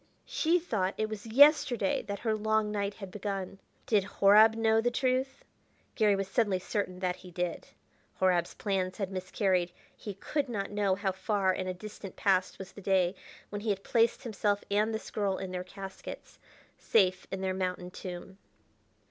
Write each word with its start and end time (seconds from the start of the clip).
She 0.25 0.57
thought 0.59 0.95
it 0.97 1.09
was 1.09 1.27
yesterday 1.27 2.01
that 2.07 2.17
her 2.21 2.33
long 2.35 2.71
night 2.71 2.95
had 2.95 3.11
begun. 3.11 3.59
Did 3.85 4.03
Horab 4.03 4.55
know 4.55 4.81
the 4.81 4.89
truth? 4.89 5.45
Garry 5.93 6.15
was 6.15 6.27
suddenly 6.27 6.57
certain 6.57 6.97
that 7.01 7.17
he 7.17 7.29
did. 7.29 7.67
Horab's 8.19 8.55
plans 8.55 8.97
had 8.97 9.11
miscarried; 9.11 9.71
he 9.95 10.15
could 10.15 10.49
not 10.49 10.71
know 10.71 10.95
how 10.95 11.11
far 11.11 11.53
in 11.53 11.67
a 11.67 11.73
distant 11.75 12.15
past 12.15 12.57
was 12.57 12.71
that 12.71 12.83
day 12.83 13.13
when 13.49 13.61
he 13.61 13.69
had 13.69 13.83
placed 13.83 14.23
himself 14.23 14.63
and 14.71 14.91
this 14.91 15.11
girl 15.11 15.37
in 15.37 15.51
their 15.51 15.63
caskets, 15.63 16.39
safe 16.79 17.27
in 17.29 17.41
their 17.41 17.53
mountain 17.53 17.91
tomb. 17.91 18.39